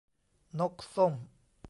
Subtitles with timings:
[0.59, 1.13] นกส้ม